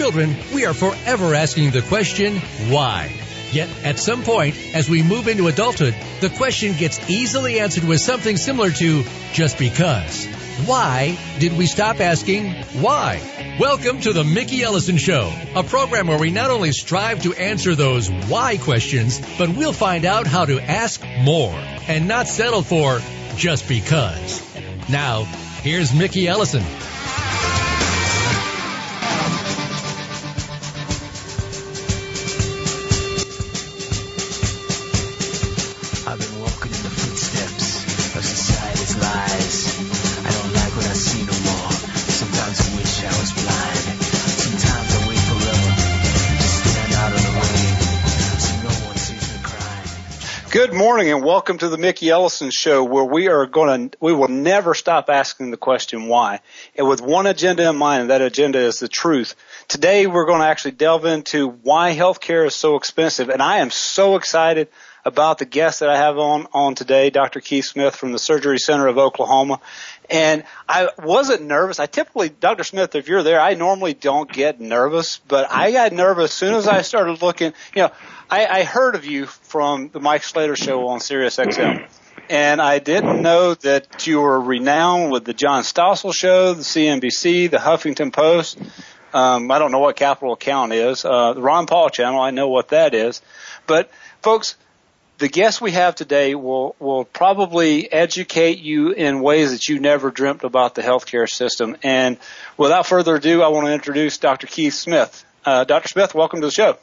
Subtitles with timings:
[0.00, 2.38] children, we are forever asking the question,
[2.70, 3.12] why?
[3.52, 8.00] Yet, at some point, as we move into adulthood, the question gets easily answered with
[8.00, 10.24] something similar to just because.
[10.64, 13.20] Why did we stop asking why?
[13.60, 17.74] Welcome to the Mickey Ellison Show, a program where we not only strive to answer
[17.74, 21.52] those why questions, but we'll find out how to ask more
[21.88, 23.02] and not settle for
[23.36, 24.40] just because.
[24.88, 25.24] Now,
[25.60, 26.64] here's Mickey Ellison.
[51.00, 54.28] Morning and welcome to the Mickey Ellison show where we are going to, we will
[54.28, 56.40] never stop asking the question why.
[56.76, 59.34] And with one agenda in mind, and that agenda is the truth.
[59.66, 63.30] Today we're going to actually delve into why healthcare is so expensive.
[63.30, 64.68] And I am so excited
[65.02, 67.40] about the guest that I have on, on today, Dr.
[67.40, 69.58] Keith Smith from the Surgery Center of Oklahoma.
[70.10, 71.80] And I wasn't nervous.
[71.80, 72.64] I typically, Dr.
[72.64, 76.52] Smith, if you're there, I normally don't get nervous, but I got nervous as soon
[76.52, 77.90] as I started looking, you know,
[78.30, 81.88] I, I heard of you from the Mike Slater show on Sirius XM.
[82.28, 87.50] And I didn't know that you were renowned with the John Stossel show, the CNBC,
[87.50, 88.60] the Huffington Post.
[89.12, 91.04] Um, I don't know what Capital Account is.
[91.04, 93.20] Uh, the Ron Paul channel, I know what that is.
[93.66, 93.90] But
[94.22, 94.54] folks,
[95.18, 100.12] the guest we have today will, will probably educate you in ways that you never
[100.12, 101.76] dreamt about the healthcare system.
[101.82, 102.16] And
[102.56, 104.46] without further ado, I want to introduce Dr.
[104.46, 105.24] Keith Smith.
[105.44, 105.88] Uh, Dr.
[105.88, 106.78] Smith, welcome to the show.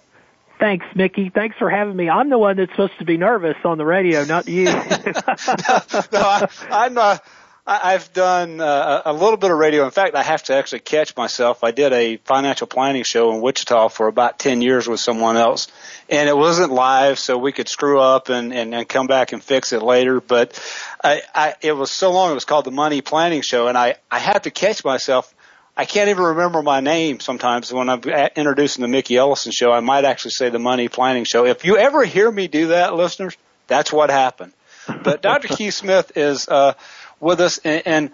[0.60, 1.30] Thanks, Mickey.
[1.30, 2.10] Thanks for having me.
[2.10, 4.66] I'm the one that's supposed to be nervous on the radio, not you.
[4.66, 7.24] no, no I, I'm not.
[7.70, 9.84] I've done uh, a little bit of radio.
[9.84, 11.66] In fact, I have to actually catch myself.
[11.66, 15.68] I did a financial planning show in Wichita for about 10 years with someone else.
[16.10, 19.44] And it wasn't live, so we could screw up and, and, and come back and
[19.44, 20.22] fix it later.
[20.22, 20.58] But
[21.04, 23.68] I, I, it was so long, it was called the Money Planning Show.
[23.68, 25.36] And I, I had to catch myself
[25.80, 29.72] I can't even remember my name sometimes when I'm introducing the Mickey Ellison show.
[29.72, 31.46] I might actually say the Money Planning Show.
[31.46, 34.54] If you ever hear me do that, listeners, that's what happened.
[35.04, 35.48] But Dr.
[35.56, 36.74] Keith Smith is uh,
[37.20, 38.12] with us, and, and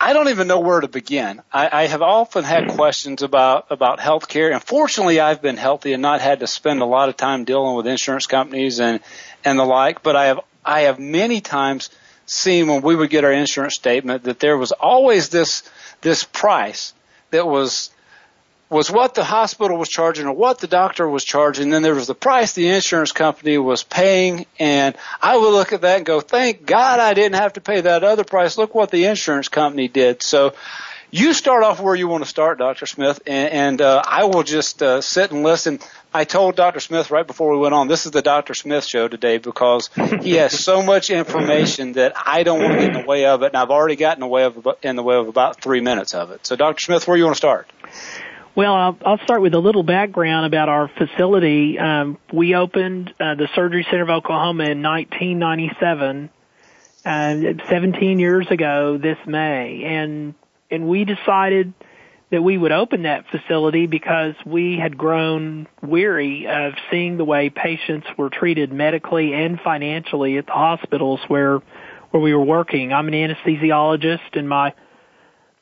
[0.00, 1.42] I don't even know where to begin.
[1.52, 6.00] I, I have often had questions about about healthcare, and fortunately, I've been healthy and
[6.00, 9.00] not had to spend a lot of time dealing with insurance companies and
[9.44, 10.02] and the like.
[10.02, 11.90] But I have I have many times
[12.24, 15.64] seen when we would get our insurance statement that there was always this
[16.02, 16.94] this price
[17.30, 17.90] that was
[18.70, 21.70] was what the hospital was charging or what the doctor was charging.
[21.70, 24.46] Then there was the price the insurance company was paying.
[24.60, 27.80] And I would look at that and go, thank God I didn't have to pay
[27.80, 28.56] that other price.
[28.56, 30.22] Look what the insurance company did.
[30.22, 30.54] So
[31.10, 32.86] you start off where you want to start, Dr.
[32.86, 35.80] Smith, and, and uh, I will just uh, sit and listen.
[36.14, 36.80] I told Dr.
[36.80, 38.54] Smith right before we went on, this is the Dr.
[38.54, 39.90] Smith show today because
[40.22, 43.42] he has so much information that I don't want to get in the way of
[43.42, 45.80] it, and I've already gotten in the way of in the way of about three
[45.80, 46.46] minutes of it.
[46.46, 46.80] So, Dr.
[46.80, 47.70] Smith, where do you want to start?
[48.54, 51.78] Well, I'll, I'll start with a little background about our facility.
[51.78, 56.30] Um, we opened uh, the Surgery Center of Oklahoma in 1997,
[57.04, 60.34] uh, 17 years ago this May, and
[60.70, 61.74] and we decided
[62.30, 67.50] that we would open that facility because we had grown weary of seeing the way
[67.50, 71.60] patients were treated medically and financially at the hospitals where
[72.10, 72.92] where we were working.
[72.92, 74.74] I'm an anesthesiologist and my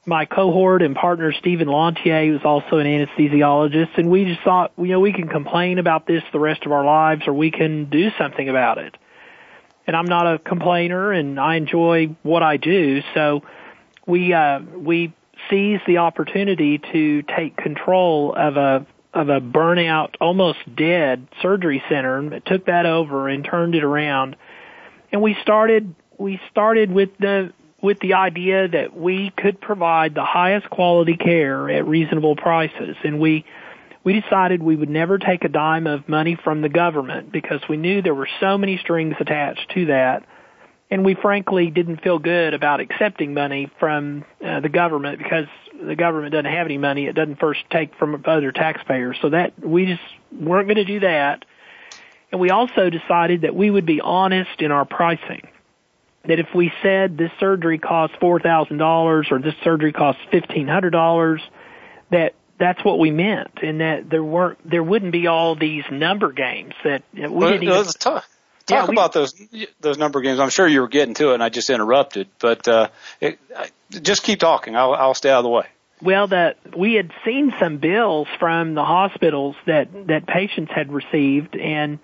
[0.07, 4.89] my cohort and partner Stephen Lantier was also an anesthesiologist and we just thought, you
[4.89, 8.11] know, we can complain about this the rest of our lives or we can do
[8.19, 8.95] something about it.
[9.87, 13.43] And I'm not a complainer and I enjoy what I do, so
[14.09, 15.13] we uh, we
[15.51, 22.19] seized the opportunity to take control of a of a burnout, almost dead surgery center.
[22.19, 24.37] And took that over and turned it around,
[25.13, 30.25] and we started we started with the with the idea that we could provide the
[30.25, 33.45] highest quality care at reasonable prices, and we
[34.05, 37.77] we decided we would never take a dime of money from the government because we
[37.77, 40.25] knew there were so many strings attached to that
[40.91, 45.47] and we frankly didn't feel good about accepting money from uh, the government because
[45.81, 47.07] the government doesn't have any money.
[47.07, 49.19] It doesn't first take from other taxpayers.
[49.21, 50.03] So that we just
[50.33, 51.45] weren't going to do that.
[52.33, 55.49] And we also decided that we would be honest in our pricing.
[56.27, 60.69] That if we said this surgery costs four thousand dollars or this surgery costs fifteen
[60.69, 61.41] hundred dollars,
[62.11, 66.33] that that's what we meant, and that there weren't there wouldn't be all these number
[66.33, 67.69] games that we well, didn't.
[67.69, 68.27] Even, tough
[68.69, 69.35] Talk yeah, we, about those
[69.81, 70.39] those number games.
[70.39, 72.29] I'm sure you were getting to it, and I just interrupted.
[72.39, 74.77] But uh, it, I, just keep talking.
[74.77, 75.67] I'll, I'll stay out of the way.
[76.03, 81.57] Well, that we had seen some bills from the hospitals that that patients had received,
[81.57, 81.99] and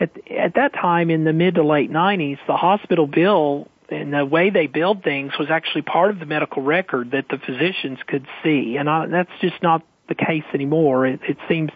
[0.00, 4.24] at at that time in the mid to late 90s, the hospital bill and the
[4.24, 8.26] way they billed things was actually part of the medical record that the physicians could
[8.42, 11.06] see, and I, that's just not the case anymore.
[11.06, 11.70] It, it seems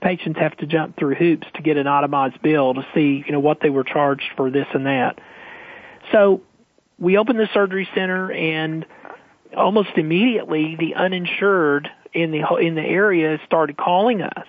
[0.00, 3.40] patients have to jump through hoops to get an itemized bill to see, you know,
[3.40, 5.18] what they were charged for this and that.
[6.12, 6.42] So
[6.98, 8.86] we opened the surgery center and
[9.56, 14.46] almost immediately the uninsured in the in the area started calling us.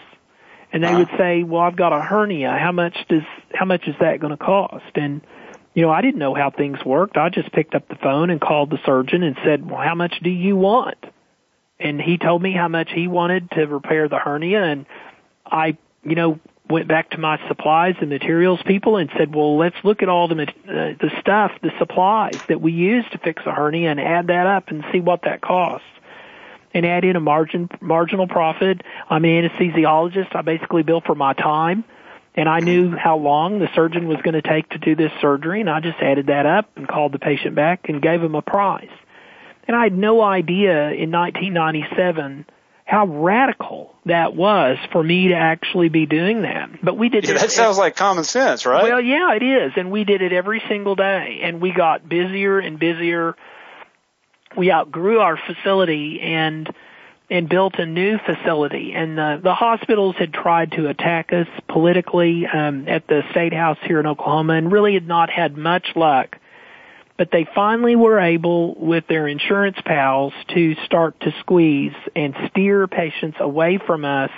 [0.71, 1.17] And they would uh-huh.
[1.17, 2.57] say well i've got a hernia.
[2.57, 3.23] How much does
[3.53, 4.95] how much is that going to cost?
[4.95, 5.21] And
[5.73, 7.17] you know i didn't know how things worked.
[7.17, 10.15] I just picked up the phone and called the surgeon and said well how much
[10.23, 10.97] do you want?
[11.79, 14.85] And he told me how much he wanted to repair the hernia and
[15.51, 16.39] i you know
[16.69, 20.27] went back to my supplies and materials people and said, well, let's look at all
[20.27, 20.53] the uh,
[20.99, 24.69] the stuff, the supplies that we use to fix a hernia and add that up
[24.69, 25.88] and see what that costs.
[26.73, 28.81] And add in a margin marginal profit.
[29.09, 30.35] I'm an anesthesiologist.
[30.35, 31.83] I basically bill for my time.
[32.35, 35.59] And I knew how long the surgeon was going to take to do this surgery,
[35.59, 38.44] and I just added that up and called the patient back and gave him a
[38.44, 38.91] price.
[39.67, 42.45] And I had no idea in 1997
[42.87, 46.69] how radical that was for me to actually be doing that.
[46.81, 47.39] But we did yeah, it.
[47.41, 48.81] That sounds like common sense, right?
[48.83, 49.73] Well, yeah, it is.
[49.75, 51.41] And we did it every single day.
[51.43, 53.35] And we got busier and busier.
[54.55, 56.73] We outgrew our facility and
[57.29, 58.93] and built a new facility.
[58.95, 63.77] And the, the hospitals had tried to attack us politically um, at the state house
[63.83, 66.37] here in Oklahoma and really had not had much luck
[67.17, 72.87] but they finally were able with their insurance pals to start to squeeze and steer
[72.87, 74.31] patients away from us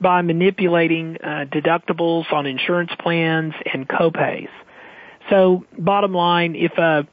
[0.00, 4.48] by manipulating uh, deductibles on insurance plans and copays.
[5.30, 7.06] So bottom line, if a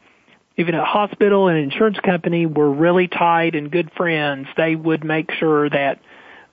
[0.57, 5.31] if a hospital and insurance company were really tight and good friends, they would make
[5.31, 5.99] sure that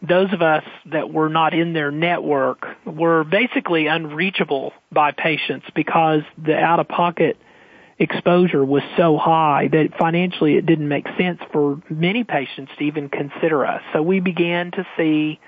[0.00, 0.62] those of us
[0.92, 6.88] that were not in their network were basically unreachable by patients because the out of
[6.88, 7.36] pocket
[7.98, 13.08] exposure was so high that financially it didn't make sense for many patients to even
[13.08, 13.82] consider us.
[13.92, 15.40] So we began to see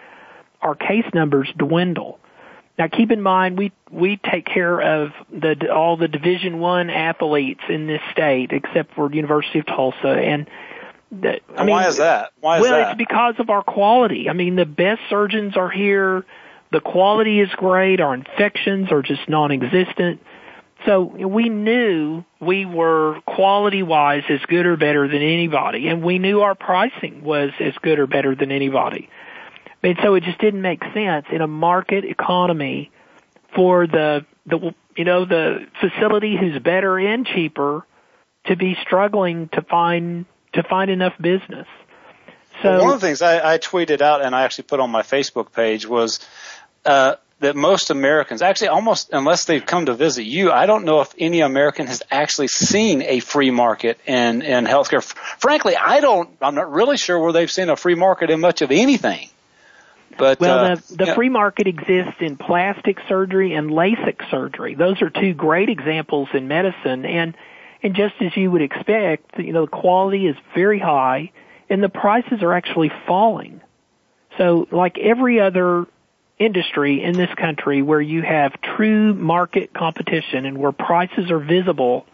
[0.61, 2.19] our case numbers dwindle.
[2.79, 7.61] Now keep in mind we we take care of the all the division 1 athletes
[7.69, 10.49] in this state except for University of Tulsa and
[11.13, 12.33] the, I mean, why is that?
[12.41, 12.91] Why is well, that?
[12.91, 14.31] it's because of our quality.
[14.31, 16.25] I mean, the best surgeons are here.
[16.71, 18.01] The quality is great.
[18.01, 20.21] Our infections are just non-existent.
[20.87, 26.19] So we knew we were quality wise as good or better than anybody, and we
[26.19, 29.11] knew our pricing was as good or better than anybody.
[29.83, 32.91] And so it just didn't make sense in a market economy
[33.55, 37.87] for the the you know the facility who's better and cheaper
[38.47, 41.67] to be struggling to find to find enough business.
[42.63, 44.91] So well, one of the things I, I tweeted out and I actually put on
[44.91, 46.21] my Facebook page was
[46.85, 51.01] uh, that most Americans, actually almost unless they've come to visit you, I don't know
[51.01, 55.03] if any American has actually seen a free market in, in healthcare.
[55.03, 58.61] Frankly, I don't, I'm not really sure where they've seen a free market in much
[58.63, 59.29] of anything.
[60.19, 64.75] But, well, uh, the, the free market exists in plastic surgery and LASIK surgery.
[64.75, 67.07] Those are two great examples in medicine.
[67.07, 67.35] And,
[67.83, 71.33] and just as you would expect, you know, the quality is very high
[71.71, 73.63] and the prices are actually falling.
[74.37, 75.87] So like every other
[76.41, 82.07] industry in this country where you have true market competition and where prices are visible,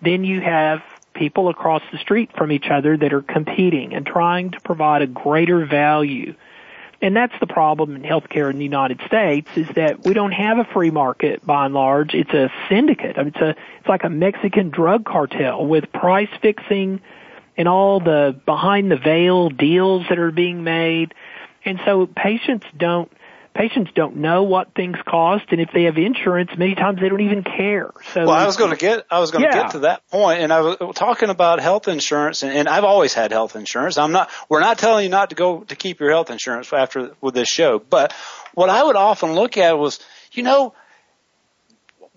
[0.00, 0.80] then you have
[1.12, 5.06] people across the street from each other that are competing and trying to provide a
[5.06, 6.34] greater value.
[7.02, 10.58] And that's the problem in healthcare in the United States is that we don't have
[10.58, 12.14] a free market by and large.
[12.14, 13.18] It's a syndicate.
[13.18, 17.00] I mean, it's a it's like a Mexican drug cartel with price fixing
[17.56, 21.14] and all the behind the veil deals that are being made.
[21.64, 23.10] And so patients don't
[23.58, 27.20] patients don't know what things cost, and if they have insurance, many times they don't
[27.20, 27.90] even care.
[28.14, 29.62] So, well, I was going to get, I was going to yeah.
[29.64, 33.14] get to that point, and I was talking about health insurance, and, and I've always
[33.14, 33.98] had health insurance.
[33.98, 37.16] I'm not, we're not telling you not to go to keep your health insurance after
[37.20, 38.12] with this show, but
[38.54, 39.98] what I would often look at was,
[40.30, 40.72] you know,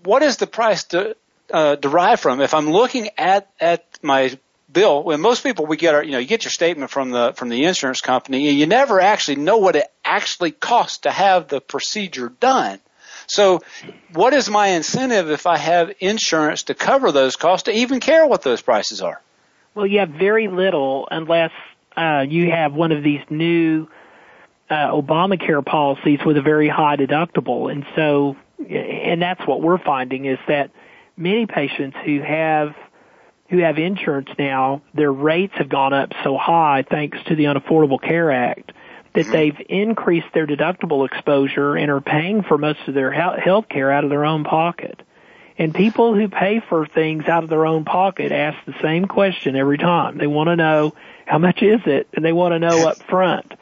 [0.04, 1.16] what is the price to,
[1.52, 2.40] uh, derived from?
[2.40, 4.38] If I'm looking at at my
[4.72, 7.32] bill, when most people we get our, you know, you get your statement from the
[7.34, 11.48] from the insurance company, and you never actually know what it actually costs to have
[11.48, 12.80] the procedure done.
[13.26, 13.60] So,
[14.12, 18.26] what is my incentive if I have insurance to cover those costs to even care
[18.26, 19.20] what those prices are?
[19.74, 21.52] Well, you have very little unless
[21.96, 23.88] uh, you have one of these new
[24.68, 28.36] uh, Obamacare policies with a very high deductible, and so,
[28.68, 30.70] and that's what we're finding is that
[31.16, 32.74] many patients who have
[33.52, 38.00] who have insurance now, their rates have gone up so high thanks to the Unaffordable
[38.02, 38.72] Care Act
[39.14, 39.32] that Mm-hmm.
[39.32, 44.04] they've increased their deductible exposure and are paying for most of their health care out
[44.04, 45.02] of their own pocket.
[45.58, 49.54] And people who pay for things out of their own pocket ask the same question
[49.54, 50.16] every time.
[50.16, 50.94] They want to know
[51.26, 53.52] how much is it, and they want to know up front.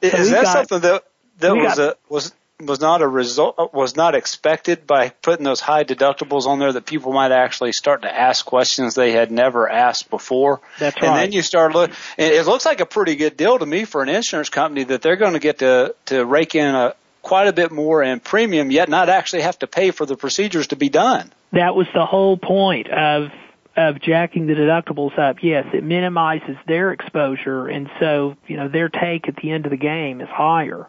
[0.00, 1.04] Is that got- something that
[1.40, 5.60] that was got- a was was not a result was not expected by putting those
[5.60, 9.68] high deductibles on there that people might actually start to ask questions they had never
[9.68, 10.60] asked before.
[10.78, 11.10] That's and right.
[11.10, 11.90] And then you start look.
[12.16, 15.02] and It looks like a pretty good deal to me for an insurance company that
[15.02, 18.70] they're going to get to to rake in a quite a bit more in premium,
[18.70, 21.32] yet not actually have to pay for the procedures to be done.
[21.52, 23.30] That was the whole point of
[23.76, 25.42] of jacking the deductibles up.
[25.42, 29.70] Yes, it minimizes their exposure, and so you know their take at the end of
[29.70, 30.88] the game is higher.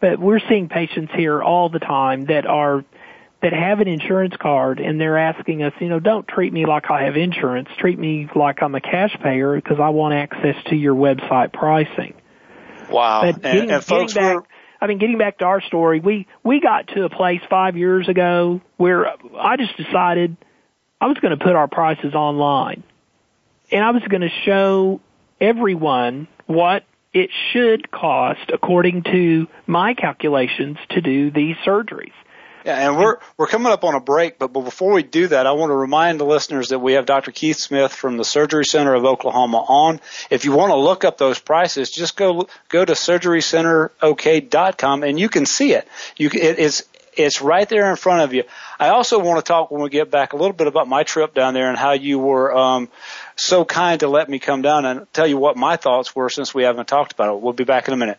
[0.00, 2.84] But we're seeing patients here all the time that are
[3.42, 6.90] that have an insurance card and they're asking us, you know, don't treat me like
[6.90, 7.68] I have insurance.
[7.78, 12.14] Treat me like I'm a cash payer because I want access to your website pricing.
[12.90, 13.22] Wow!
[13.22, 14.48] But and, getting, and folks getting back,
[14.80, 18.08] I mean, getting back to our story, we we got to a place five years
[18.08, 19.06] ago where
[19.38, 20.36] I just decided
[21.00, 22.82] I was going to put our prices online,
[23.70, 25.00] and I was going to show
[25.40, 32.12] everyone what it should cost according to my calculations to do these surgeries.
[32.64, 35.46] Yeah, and we're we're coming up on a break, but, but before we do that,
[35.46, 37.32] I want to remind the listeners that we have Dr.
[37.32, 39.98] Keith Smith from the Surgery Center of Oklahoma on.
[40.28, 45.30] If you want to look up those prices, just go go to surgerycenterok.com and you
[45.30, 45.88] can see it.
[46.18, 46.84] You it is
[47.16, 48.44] it's right there in front of you.
[48.78, 51.34] I also want to talk when we get back a little bit about my trip
[51.34, 52.88] down there and how you were um,
[53.36, 56.54] so kind to let me come down and tell you what my thoughts were since
[56.54, 57.40] we haven't talked about it.
[57.40, 58.18] We'll be back in a minute.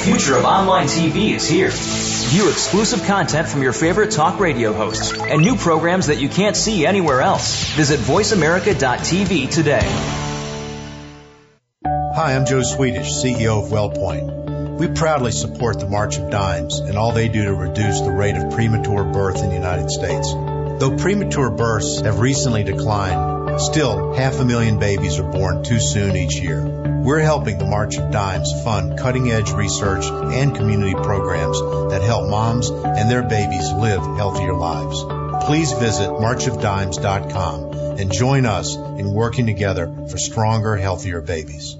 [0.00, 1.70] Future of online TV is here.
[1.70, 6.56] View exclusive content from your favorite talk radio hosts and new programs that you can't
[6.56, 7.70] see anywhere else.
[7.74, 9.86] Visit VoiceAmerica.tv today.
[11.84, 14.78] Hi, I'm Joe Swedish, CEO of WellPoint.
[14.78, 18.36] We proudly support the March of Dimes and all they do to reduce the rate
[18.36, 20.32] of premature birth in the United States.
[20.32, 26.16] Though premature births have recently declined, still half a million babies are born too soon
[26.16, 26.62] each year.
[27.02, 32.28] We're helping the March of Dimes fund cutting edge research and community programs that help
[32.28, 35.02] moms and their babies live healthier lives.
[35.46, 41.79] Please visit marchofdimes.com and join us in working together for stronger, healthier babies.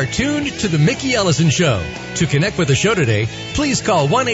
[0.00, 1.84] Are tuned to The Mickey Ellison Show.
[2.14, 4.26] To connect with the show today, please call 1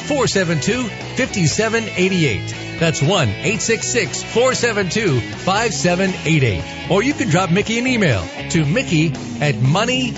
[0.00, 2.80] 472 5788.
[2.80, 6.90] That's 1 472 5788.
[6.90, 10.14] Or you can drop Mickey an email to Mickey at money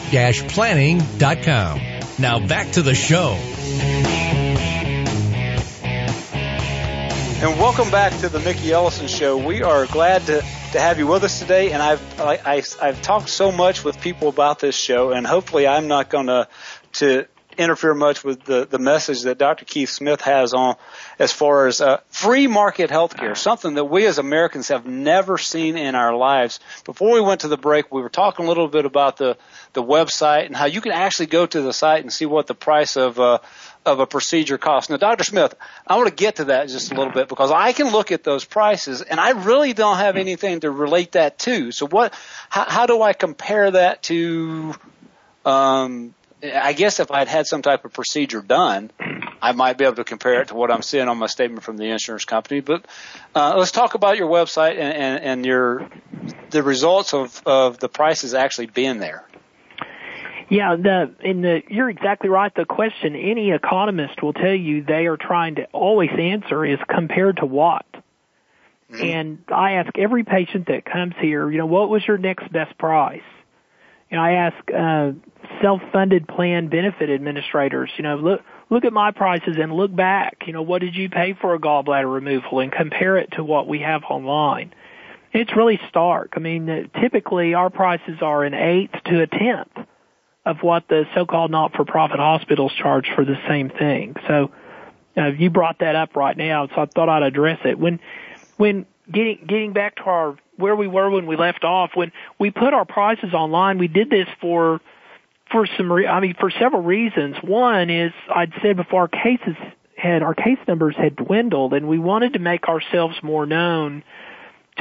[0.49, 1.81] planning.com.
[2.19, 4.20] Now back to the show.
[7.43, 9.35] And welcome back to the Mickey Ellison Show.
[9.39, 10.43] We are glad to,
[10.73, 11.73] to have you with us today.
[11.73, 15.89] And I've I, I've talked so much with people about this show, and hopefully I'm
[15.89, 16.49] not going to
[16.93, 19.65] to interfere much with the the message that Dr.
[19.65, 20.77] Keith Smith has on
[21.19, 25.79] as far as uh, free market healthcare, something that we as Americans have never seen
[25.79, 26.61] in our lives.
[26.85, 29.39] Before we went to the break, we were talking a little bit about the
[29.73, 32.55] the website and how you can actually go to the site and see what the
[32.55, 33.39] price of uh,
[33.87, 34.91] of a procedure cost.
[34.91, 35.25] Now, Dr.
[35.25, 35.55] Smith,
[35.87, 38.25] I want to get to that just a little bit because I can look at
[38.25, 41.73] those prices and I really don't have anything to relate that to.
[41.73, 42.13] So what,
[42.51, 44.75] how, how do I compare that to,
[45.47, 48.91] um, I guess if I'd had some type of procedure done,
[49.43, 51.79] I might be able to compare it to what I'm seeing on my statement from
[51.79, 52.61] the insurance company.
[52.61, 52.85] But
[53.35, 55.89] uh, let's talk about your website and, and, and your
[56.51, 59.25] the results of, of the prices actually being there.
[60.51, 62.53] Yeah, the in the you're exactly right.
[62.53, 67.37] The question any economist will tell you they are trying to always answer is compared
[67.37, 67.87] to what.
[68.91, 69.05] Mm-hmm.
[69.05, 72.77] And I ask every patient that comes here, you know, what was your next best
[72.79, 73.23] price?
[74.11, 75.13] And I ask uh,
[75.63, 78.41] self-funded plan benefit administrators, you know, look
[78.71, 80.43] look at my prices and look back.
[80.49, 83.69] You know, what did you pay for a gallbladder removal and compare it to what
[83.69, 84.75] we have online.
[85.33, 86.33] It's really stark.
[86.35, 89.87] I mean, typically our prices are an eighth to a tenth
[90.45, 94.17] of what the so-called not-for-profit hospitals charge for the same thing.
[94.27, 94.51] So
[95.17, 97.79] uh, you brought that up right now, so I thought I'd address it.
[97.79, 98.01] When
[98.57, 102.51] when getting getting back to our where we were when we left off, when we
[102.51, 104.81] put our prices online, we did this for
[105.51, 107.37] for some re- I mean for several reasons.
[107.43, 109.57] One is I'd said before our cases
[109.97, 114.03] had our case numbers had dwindled and we wanted to make ourselves more known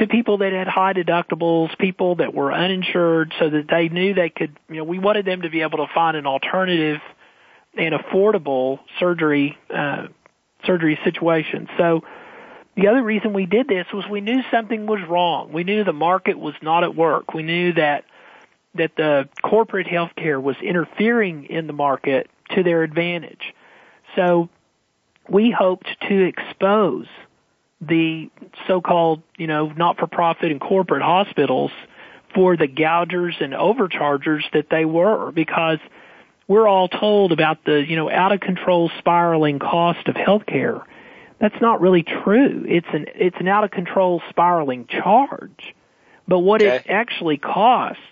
[0.00, 4.30] to people that had high deductibles, people that were uninsured, so that they knew they
[4.30, 7.00] could, you know, we wanted them to be able to find an alternative
[7.76, 10.06] and affordable surgery, uh,
[10.64, 11.68] surgery situation.
[11.76, 12.02] So
[12.76, 15.52] the other reason we did this was we knew something was wrong.
[15.52, 17.34] We knew the market was not at work.
[17.34, 18.04] We knew that,
[18.74, 23.54] that the corporate healthcare was interfering in the market to their advantage.
[24.16, 24.48] So
[25.28, 27.06] we hoped to expose
[27.80, 28.30] the
[28.66, 31.70] so-called, you know, not-for-profit and corporate hospitals
[32.34, 35.78] for the gougers and overchargers that they were because
[36.46, 40.82] we're all told about the, you know, out of control spiraling cost of healthcare.
[41.38, 42.64] That's not really true.
[42.68, 45.74] It's an it's an out of control spiraling charge.
[46.28, 46.76] But what okay.
[46.76, 48.02] it actually costs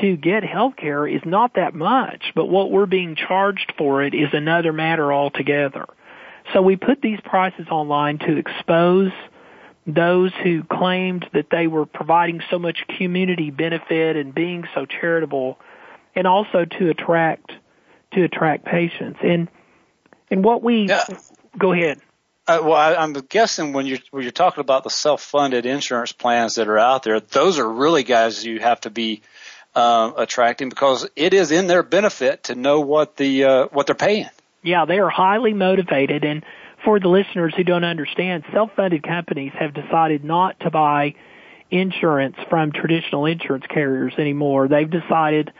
[0.00, 4.28] to get healthcare is not that much, but what we're being charged for it is
[4.32, 5.86] another matter altogether.
[6.52, 9.12] So we put these prices online to expose
[9.86, 15.58] those who claimed that they were providing so much community benefit and being so charitable
[16.14, 17.50] and also to attract
[18.12, 19.48] to attract patients and
[20.30, 21.04] and what we yeah.
[21.58, 22.00] go ahead
[22.44, 26.56] uh, well, I, I'm guessing when you're when you're talking about the self-funded insurance plans
[26.56, 29.22] that are out there, those are really guys you have to be
[29.76, 33.94] uh, attracting because it is in their benefit to know what the uh, what they're
[33.94, 34.28] paying.
[34.62, 36.24] Yeah, they are highly motivated.
[36.24, 36.44] And
[36.84, 41.14] for the listeners who don't understand, self-funded companies have decided not to buy
[41.70, 44.68] insurance from traditional insurance carriers anymore.
[44.68, 45.52] They've decided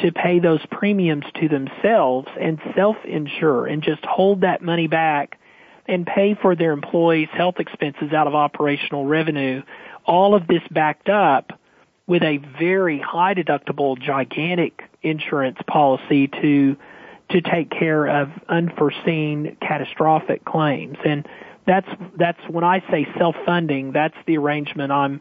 [0.00, 5.38] to pay those premiums to themselves and self-insure and just hold that money back
[5.86, 9.62] and pay for their employees' health expenses out of operational revenue.
[10.04, 11.58] All of this backed up
[12.06, 16.76] with a very high deductible, gigantic insurance policy to
[17.32, 20.96] to take care of unforeseen catastrophic claims.
[21.04, 21.26] And
[21.66, 25.20] that's that's when I say self-funding, that's the arrangement I'm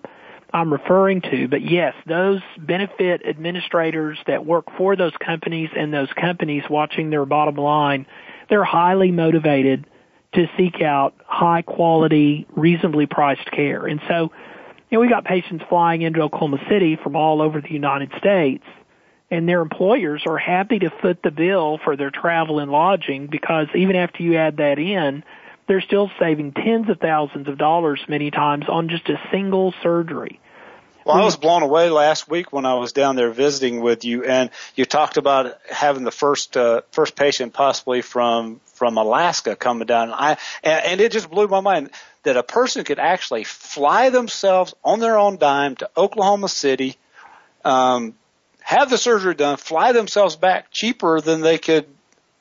[0.54, 1.47] I'm referring to.
[1.47, 7.26] But yes, those benefit administrators that work for those companies and those companies watching their
[7.26, 8.06] bottom line,
[8.50, 9.86] they're highly motivated
[10.34, 13.86] to seek out high quality, reasonably priced care.
[13.86, 14.32] And so,
[14.89, 18.63] you know, we got patients flying into Oklahoma City from all over the United States
[19.32, 23.67] and their employers are happy to foot the bill for their travel and lodging because
[23.74, 25.24] even after you add that in,
[25.67, 30.39] they're still saving tens of thousands of dollars many times on just a single surgery.
[31.06, 34.24] Well, I was blown away last week when I was down there visiting with you,
[34.24, 39.88] and you talked about having the first uh, first patient possibly from from Alaska coming
[39.88, 40.10] down.
[40.10, 41.89] And I and, and it just blew my mind
[42.22, 46.98] that a person could actually fly themselves on their own dime to Oklahoma City,
[47.65, 48.13] um,
[48.72, 51.86] have the surgery done, fly themselves back cheaper than they could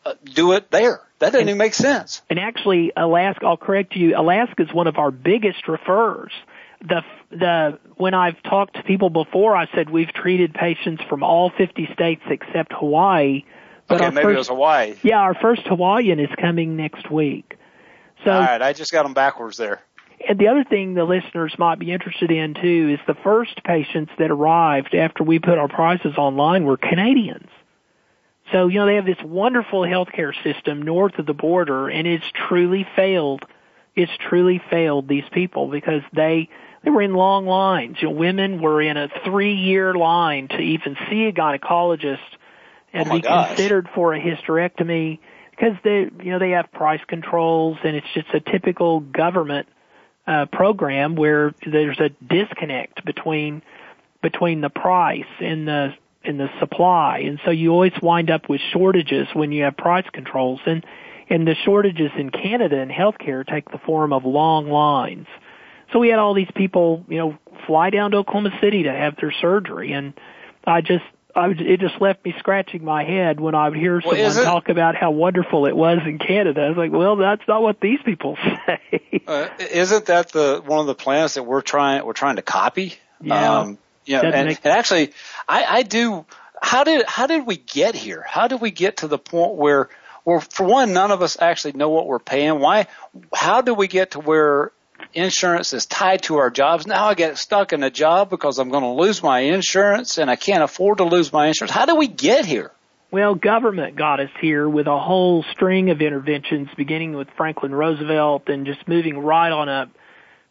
[0.04, 1.00] uh, do it there.
[1.18, 2.22] That doesn't and, even make sense.
[2.30, 4.16] And actually, Alaska, I'll correct you.
[4.16, 6.30] Alaska is one of our biggest referrers.
[6.80, 11.50] The the when I've talked to people before, I said we've treated patients from all
[11.50, 13.44] 50 states except Hawaii.
[13.88, 14.94] But okay, maybe first, it was Hawaii.
[15.02, 17.56] Yeah, our first Hawaiian is coming next week.
[18.24, 19.82] So, all right, I just got them backwards there.
[20.28, 24.12] And the other thing the listeners might be interested in too is the first patients
[24.18, 27.48] that arrived after we put our prices online were Canadians.
[28.52, 32.24] So, you know, they have this wonderful healthcare system north of the border and it's
[32.48, 33.44] truly failed.
[33.94, 36.48] It's truly failed these people because they,
[36.84, 37.96] they were in long lines.
[38.00, 42.18] You know, women were in a three year line to even see a gynecologist
[42.92, 43.48] and oh be gosh.
[43.48, 45.18] considered for a hysterectomy
[45.50, 49.66] because they, you know, they have price controls and it's just a typical government
[50.26, 53.62] uh, program where there's a disconnect between
[54.22, 58.60] between the price and the and the supply, and so you always wind up with
[58.72, 60.60] shortages when you have price controls.
[60.66, 60.84] And
[61.30, 65.28] and the shortages in Canada in healthcare take the form of long lines.
[65.92, 69.16] So we had all these people, you know, fly down to Oklahoma City to have
[69.16, 70.12] their surgery, and
[70.66, 71.04] I just
[71.34, 74.68] I it just left me scratching my head when I would hear someone well, talk
[74.68, 76.62] about how wonderful it was in Canada.
[76.62, 79.22] I was like, well, that's not what these people say.
[79.26, 82.94] uh, isn't that the one of the plans that we're trying we're trying to copy?
[83.20, 83.60] Yeah.
[83.60, 85.12] Um, yeah, and, make- and actually,
[85.48, 86.24] I, I do.
[86.62, 88.22] How did how did we get here?
[88.26, 89.88] How did we get to the point where,
[90.24, 92.58] well, for one, none of us actually know what we're paying.
[92.60, 92.86] Why?
[93.34, 94.72] How did we get to where
[95.14, 96.86] insurance is tied to our jobs.
[96.86, 100.30] Now I get stuck in a job because I'm going to lose my insurance and
[100.30, 101.72] I can't afford to lose my insurance.
[101.72, 102.70] How do we get here?
[103.10, 108.48] Well, government got us here with a whole string of interventions, beginning with Franklin Roosevelt
[108.48, 109.88] and just moving right on up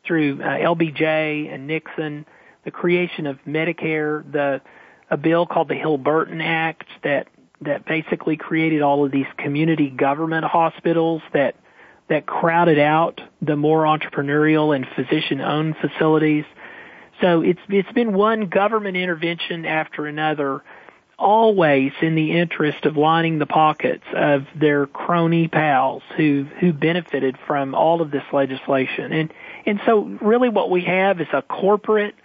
[0.06, 2.26] through uh, LBJ and Nixon,
[2.66, 4.62] the creation of Medicare, the
[5.12, 7.28] a bill called the Hill-Burton Act that
[7.62, 11.56] that basically created all of these community government hospitals that
[12.10, 16.45] that crowded out the more entrepreneurial and physician-owned facilities.
[17.22, 20.63] So it's it's been one government intervention after another,
[21.17, 27.38] always in the interest of lining the pockets of their crony pals who who benefited
[27.45, 29.12] from all of this legislation.
[29.12, 29.34] And
[29.65, 32.15] and so really what we have is a corporate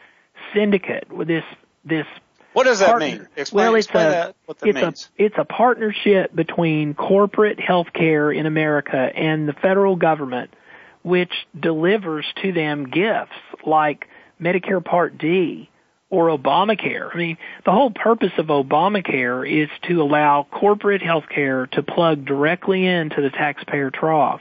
[0.54, 1.44] syndicate with this
[1.84, 2.06] this
[2.54, 3.06] what does that partner.
[3.06, 3.28] mean?
[3.36, 5.10] Explain, well, it's explain a, that, what that it's means.
[5.18, 10.54] A, it's a partnership between corporate healthcare in America and the federal government,
[11.02, 13.32] which delivers to them gifts
[13.66, 14.08] like
[14.40, 15.68] Medicare Part D
[16.10, 17.12] or Obamacare.
[17.12, 22.86] I mean, the whole purpose of Obamacare is to allow corporate healthcare to plug directly
[22.86, 24.40] into the taxpayer trough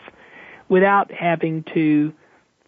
[0.69, 2.13] without having to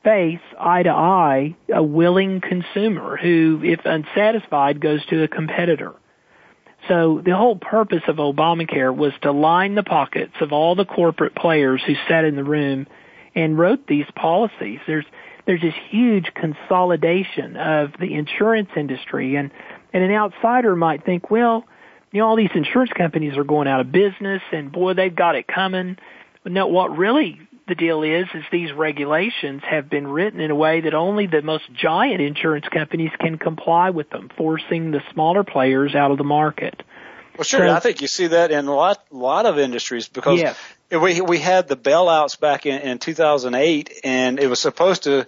[0.06, 5.94] face eye to eye a willing consumer who, if unsatisfied, goes to a competitor.
[6.88, 11.36] So the whole purpose of Obamacare was to line the pockets of all the corporate
[11.36, 12.86] players who sat in the room
[13.34, 14.80] and wrote these policies.
[14.88, 15.06] There's
[15.48, 19.52] there's this huge consolidation of the insurance industry and
[19.94, 21.66] and an outsider might think, well,
[22.12, 25.36] you know, all these insurance companies are going out of business and boy, they've got
[25.36, 25.98] it coming.
[26.44, 30.56] But no, what really the deal is, is these regulations have been written in a
[30.56, 35.44] way that only the most giant insurance companies can comply with them, forcing the smaller
[35.44, 36.84] players out of the market.
[37.38, 37.68] Well, sure.
[37.68, 40.58] So, I think you see that in a lot, lot of industries because yes.
[40.92, 45.26] we we had the bailouts back in, in 2008, and it was supposed to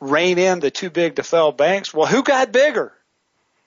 [0.00, 1.94] rein in the too big to fail banks.
[1.94, 2.92] Well, who got bigger?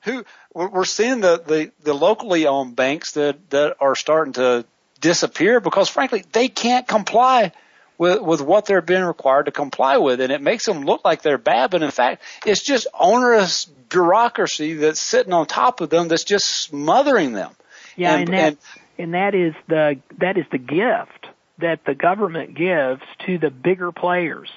[0.02, 4.64] Who we're seeing the, the, the locally owned banks that that are starting to
[5.00, 7.52] disappear because frankly they can't comply
[8.02, 10.20] with, with what they're being required to comply with.
[10.20, 14.74] And it makes them look like they're bad, but in fact, it's just onerous bureaucracy
[14.74, 17.52] that's sitting on top of them that's just smothering them.
[17.94, 18.58] Yeah, and, and that, and,
[18.98, 23.92] and that is the, that is the gift that the government gives to the bigger
[23.92, 24.50] players.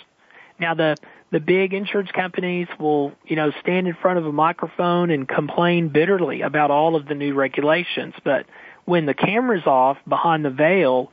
[0.59, 0.95] Now the,
[1.31, 5.89] the big insurance companies will, you know, stand in front of a microphone and complain
[5.89, 8.47] bitterly about all of the new regulations, but
[8.85, 11.11] when the camera's off behind the veil,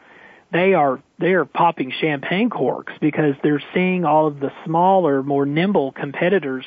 [0.52, 5.46] they are they are popping champagne corks because they're seeing all of the smaller, more
[5.46, 6.64] nimble competitors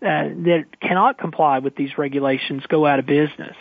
[0.00, 3.56] uh, that cannot comply with these regulations go out of business.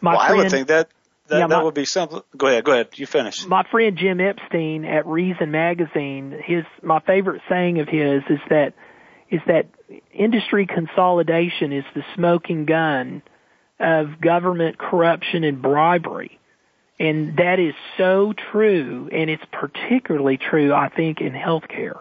[0.00, 0.90] My well, friend, I would think that
[1.28, 2.20] that, yeah, that my, would be something.
[2.36, 2.88] Go ahead, go ahead.
[2.94, 3.44] You finish.
[3.46, 8.74] My friend Jim Epstein at Reason Magazine, his my favorite saying of his is that
[9.30, 9.66] is that
[10.12, 13.22] industry consolidation is the smoking gun
[13.80, 16.38] of government corruption and bribery.
[16.98, 22.00] And that is so true, and it's particularly true, I think, in healthcare.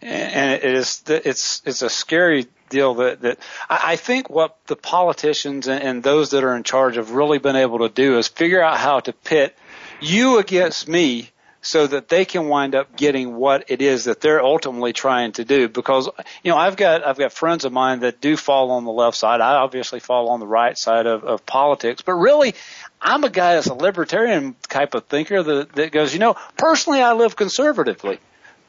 [0.00, 5.68] And it is, it's, it's a scary deal that that I, think what the politicians
[5.68, 8.62] and, and those that are in charge have really been able to do is figure
[8.62, 9.56] out how to pit
[10.00, 11.30] you against me
[11.62, 15.44] so that they can wind up getting what it is that they're ultimately trying to
[15.44, 15.68] do.
[15.68, 16.08] Because
[16.44, 19.16] you know, I've got I've got friends of mine that do fall on the left
[19.16, 19.40] side.
[19.40, 22.54] I obviously fall on the right side of, of politics, but really,
[23.00, 27.00] I'm a guy that's a libertarian type of thinker that, that goes, you know, personally,
[27.00, 28.18] I live conservatively.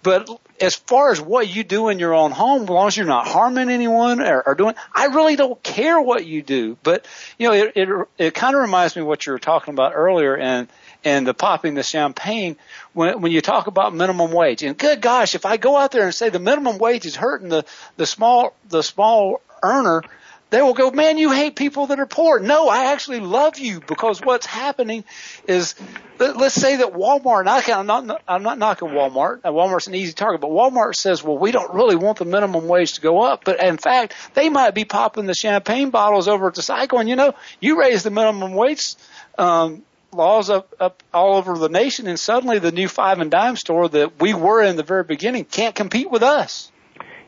[0.04, 0.30] But
[0.62, 3.28] as far as what you do in your own home, as long as you're not
[3.28, 6.78] harming anyone or, or doing, I really don't care what you do.
[6.84, 7.06] But
[7.38, 9.94] you know, it it, it kind of reminds me of what you were talking about
[9.96, 10.68] earlier, and
[11.04, 12.58] and the popping the champagne
[12.94, 14.64] when when you talk about minimum wage.
[14.64, 17.50] And good gosh, if I go out there and say the minimum wage is hurting
[17.50, 17.66] the
[17.98, 20.04] the small the small earner,
[20.50, 22.40] they will go, man, you hate people that are poor.
[22.40, 25.04] No, I actually love you because what's happening
[25.46, 25.76] is,
[26.20, 29.42] let, us say that Walmart, I I'm not, I'm not knocking Walmart.
[29.42, 32.94] Walmart's an easy target, but Walmart says, well, we don't really want the minimum wage
[32.94, 33.44] to go up.
[33.44, 37.00] But in fact, they might be popping the champagne bottles over at the cycle.
[37.00, 38.96] And you know, you raise the minimum wage,
[39.38, 39.84] um,
[40.14, 43.90] laws up, up all over the nation and suddenly the new five and dime store
[43.90, 46.72] that we were in the very beginning can't compete with us.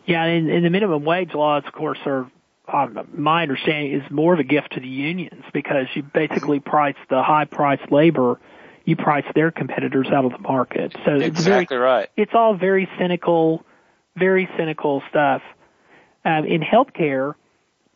[0.06, 2.32] Yeah, and, and the minimum wage laws, of course, are
[2.74, 6.96] um, my understanding is more of a gift to the unions because you basically price
[7.10, 8.40] the high priced labor,
[8.86, 10.94] you price their competitors out of the market.
[11.06, 12.10] So exactly it's very, right.
[12.18, 13.66] It's all very cynical,
[14.16, 15.42] very cynical stuff.
[16.26, 17.36] Um, in healthcare,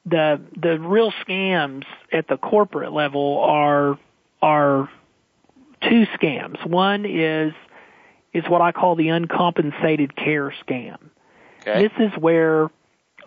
[0.06, 3.98] the the real scams at the corporate level are
[4.42, 4.90] are
[5.82, 6.66] two scams.
[6.66, 7.54] One is
[8.34, 10.98] is what I call the uncompensated care scam.
[11.62, 11.84] Okay.
[11.84, 12.70] This is where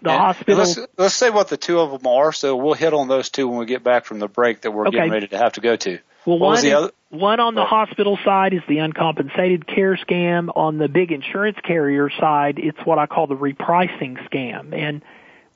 [0.02, 0.58] the and hospital.
[0.58, 2.32] Let's, let's say what the two of them are.
[2.32, 4.86] So we'll hit on those two when we get back from the break that we're
[4.88, 4.96] Okay.
[4.98, 5.98] getting ready to have to go to.
[6.24, 6.90] Well, What one, the is- other?
[7.10, 10.48] one on the hospital side is the uncompensated care scam.
[10.56, 14.74] On the big insurance carrier side, it's what I call the repricing scam.
[14.74, 15.02] And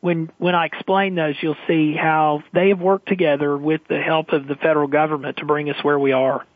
[0.00, 4.33] when when I explain those, you'll see how they have worked together with the help
[4.33, 6.46] of the federal government to bring us where we are.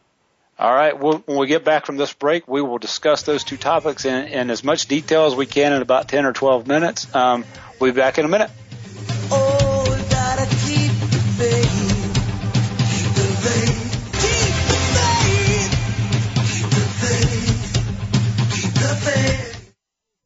[0.59, 0.99] All right.
[0.99, 4.29] Well, when we get back from this break, we will discuss those two topics in,
[4.29, 7.12] in as much detail as we can in about 10 or 12 minutes.
[7.14, 7.45] Um,
[7.81, 8.51] we'll be back in a minute.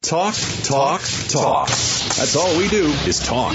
[0.02, 1.68] Talk, talk, talk.
[1.68, 3.54] That's all we do is talk.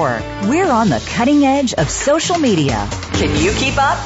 [0.00, 0.48] Network.
[0.48, 2.88] We're on the cutting edge of social media.
[3.12, 3.98] Can you keep up?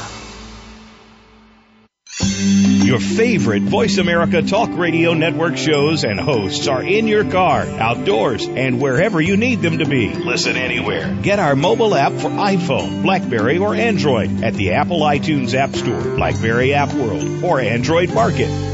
[2.20, 8.46] Your favorite Voice America Talk Radio Network shows and hosts are in your car, outdoors,
[8.46, 10.12] and wherever you need them to be.
[10.14, 11.16] Listen anywhere.
[11.22, 16.02] Get our mobile app for iPhone, Blackberry, or Android at the Apple iTunes App Store,
[16.16, 18.73] Blackberry App World, or Android Market.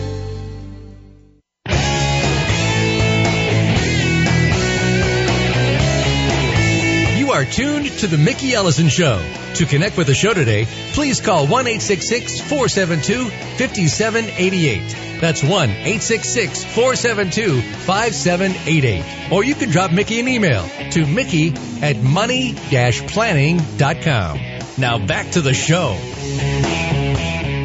[7.41, 9.19] Are tuned to The Mickey Ellison Show.
[9.55, 15.21] To connect with the show today, please call 1 472 5788.
[15.23, 19.33] That's 1 472 5788.
[19.33, 22.55] Or you can drop Mickey an email to Mickey at money
[23.09, 24.41] planning.com.
[24.77, 25.97] Now back to the show.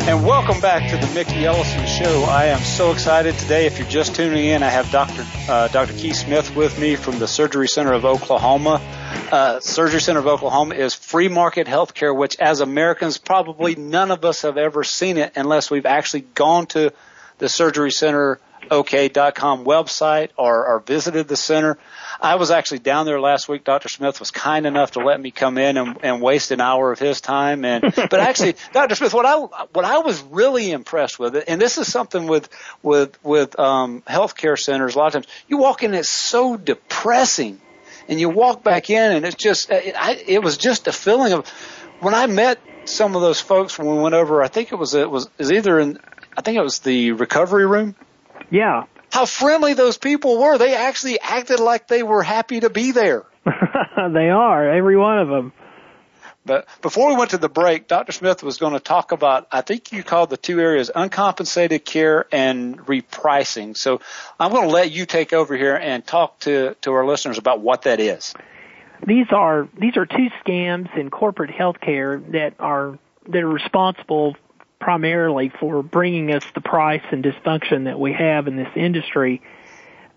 [0.07, 2.25] And welcome back to the Mickey Ellison Show.
[2.29, 3.65] I am so excited today.
[3.65, 5.25] If you're just tuning in, I have Dr.
[5.49, 5.93] Uh, Dr.
[5.93, 8.79] Keith Smith with me from the Surgery Center of Oklahoma.
[9.31, 14.23] Uh, Surgery Center of Oklahoma is free market healthcare, which as Americans, probably none of
[14.23, 16.93] us have ever seen it unless we've actually gone to
[17.37, 18.39] the Surgery Center
[18.71, 21.77] OK.com website or, or visited the center.
[22.21, 23.63] I was actually down there last week.
[23.63, 23.89] Dr.
[23.89, 26.99] Smith was kind enough to let me come in and, and waste an hour of
[26.99, 27.65] his time.
[27.65, 28.95] And but actually, Dr.
[28.95, 32.49] Smith, what I what I was really impressed with, and this is something with
[32.81, 34.95] with with um, healthcare centers.
[34.95, 37.59] A lot of times, you walk in, it's so depressing,
[38.07, 40.91] and you walk back in, and it's just uh, it, I, it was just a
[40.91, 41.47] feeling of
[41.99, 44.43] when I met some of those folks when we went over.
[44.43, 45.99] I think it was it was, it was either in
[46.37, 47.95] I think it was the recovery room.
[48.49, 50.57] Yeah how friendly those people were.
[50.57, 53.23] They actually acted like they were happy to be there.
[53.45, 55.53] they are, every one of them.
[56.45, 58.11] But before we went to the break, Dr.
[58.11, 62.27] Smith was going to talk about, I think you called the two areas uncompensated care
[62.31, 63.75] and repricing.
[63.75, 63.99] So
[64.39, 67.61] I'm going to let you take over here and talk to, to our listeners about
[67.61, 68.33] what that is.
[69.05, 74.35] These are, these are two scams in corporate healthcare that are, that are responsible
[74.79, 79.41] primarily for bringing us the price and dysfunction that we have in this industry.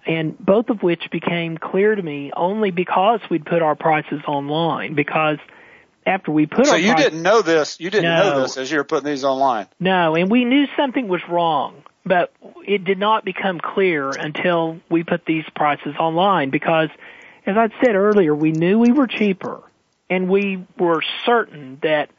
[0.06, 4.94] And both of which became clear to me only because we'd put our prices online.
[4.94, 5.38] Because
[6.08, 7.78] after we put so you price, didn't know this.
[7.78, 9.68] You didn't no, know this as you were putting these online.
[9.78, 12.32] No, and we knew something was wrong, but
[12.66, 16.48] it did not become clear until we put these prices online.
[16.50, 16.88] Because,
[17.44, 19.62] as I said earlier, we knew we were cheaper,
[20.08, 22.10] and we were certain that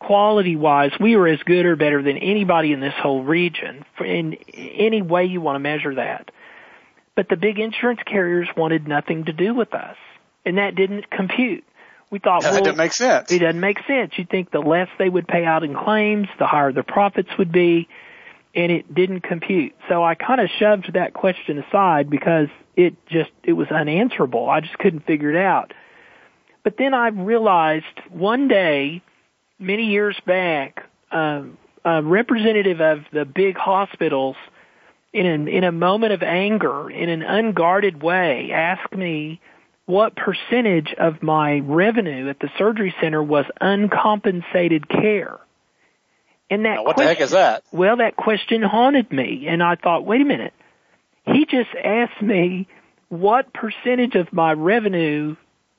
[0.00, 4.34] quality wise, we were as good or better than anybody in this whole region in
[4.52, 6.30] any way you want to measure that.
[7.14, 9.96] But the big insurance carriers wanted nothing to do with us,
[10.44, 11.64] and that didn't compute.
[12.10, 13.32] We thought, that well, doesn't make sense.
[13.32, 14.12] It doesn't make sense.
[14.16, 17.50] You'd think the less they would pay out in claims, the higher the profits would
[17.50, 17.88] be,
[18.54, 19.74] and it didn't compute.
[19.88, 24.48] So I kind of shoved that question aside because it just it was unanswerable.
[24.48, 25.74] I just couldn't figure it out.
[26.62, 29.02] But then I realized one day
[29.58, 34.36] many years back, um, a representative of the big hospitals,
[35.12, 39.40] in an, in a moment of anger, in an unguarded way, asked me
[39.86, 45.38] what percentage of my revenue at the surgery center was uncompensated care.
[46.50, 47.64] And that now, what question, the heck is that?
[47.72, 50.52] Well, that question haunted me, and I thought, wait a minute.
[51.24, 52.68] He just asked me
[53.08, 55.36] what percentage of my revenue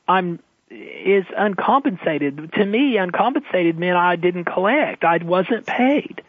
[0.08, 0.40] I'm
[0.70, 2.52] is uncompensated.
[2.54, 5.04] To me, uncompensated meant I didn't collect.
[5.04, 6.22] I wasn't paid.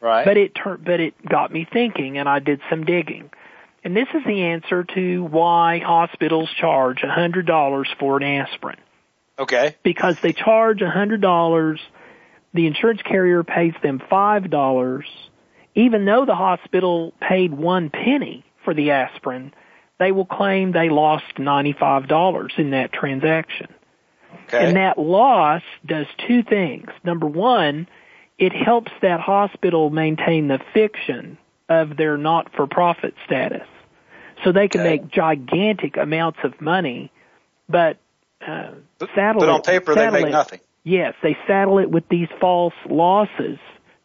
[0.00, 0.24] Right.
[0.24, 3.30] But it turned, but it got me thinking, and I did some digging.
[3.88, 8.76] And this is the answer to why hospitals charge a hundred dollars for an aspirin.
[9.38, 9.76] Okay.
[9.82, 11.80] Because they charge a hundred dollars,
[12.52, 15.06] the insurance carrier pays them five dollars,
[15.74, 19.54] even though the hospital paid one penny for the aspirin.
[19.98, 23.68] They will claim they lost $95 in that transaction.
[24.48, 24.66] Okay.
[24.66, 26.90] And that loss does two things.
[27.04, 27.88] Number one,
[28.36, 31.38] it helps that hospital maintain the fiction
[31.70, 33.66] of their not-for-profit status.
[34.44, 34.90] So they can okay.
[34.90, 37.10] make gigantic amounts of money,
[37.68, 37.98] but
[38.46, 38.70] uh,
[39.14, 40.60] saddle but on paper they make it, nothing.
[40.84, 43.58] Yes, they saddle it with these false losses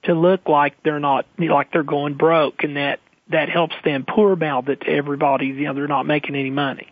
[0.04, 4.36] to look like they're not like they're going broke, and that that helps them poor
[4.36, 5.48] mouth it to everybody.
[5.48, 6.92] You know, they're not making any money.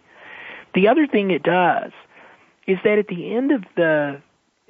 [0.73, 1.91] The other thing it does
[2.67, 4.21] is that at the end of the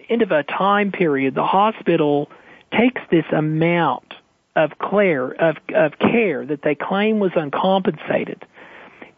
[0.09, 2.29] end of a time period, the hospital
[2.71, 4.13] takes this amount
[4.55, 8.45] of care of of care that they claim was uncompensated,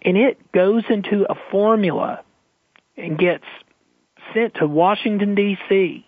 [0.03, 2.23] and it goes into a formula
[2.97, 3.45] and gets
[4.33, 6.05] sent to Washington D.C.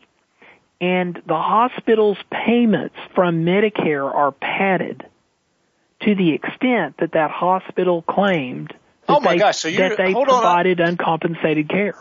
[0.82, 5.06] And the hospital's payments from Medicare are padded
[6.02, 8.70] to the extent that that hospital claimed
[9.08, 11.96] that oh my they, gosh, so that they provided uncompensated care.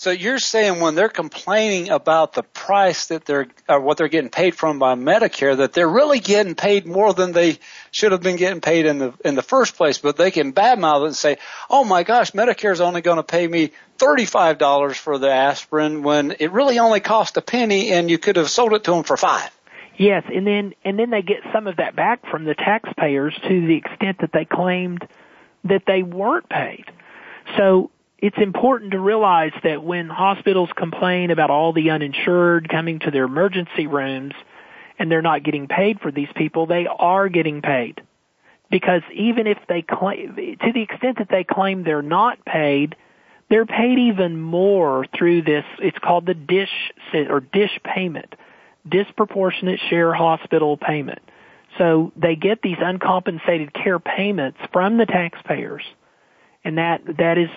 [0.00, 4.30] So you're saying when they're complaining about the price that they're or what they're getting
[4.30, 7.58] paid from by Medicare that they're really getting paid more than they
[7.90, 11.02] should have been getting paid in the in the first place, but they can badmouth
[11.02, 11.36] it and say,
[11.68, 16.34] "Oh my gosh, Medicare's only going to pay me thirty-five dollars for the aspirin when
[16.40, 19.18] it really only cost a penny, and you could have sold it to them for
[19.18, 19.50] five.
[19.98, 23.66] Yes, and then and then they get some of that back from the taxpayers to
[23.66, 25.06] the extent that they claimed
[25.64, 26.86] that they weren't paid.
[27.58, 27.90] So
[28.20, 33.24] it's important to realize that when hospitals complain about all the uninsured coming to their
[33.24, 34.34] emergency rooms
[34.98, 38.02] and they're not getting paid for these people, they are getting paid.
[38.70, 42.94] Because even if they claim, to the extent that they claim they're not paid,
[43.48, 48.34] they're paid even more through this, it's called the DISH, or DISH payment,
[48.88, 51.20] disproportionate share hospital payment.
[51.78, 55.82] So they get these uncompensated care payments from the taxpayers.
[56.62, 57.48] And that, that is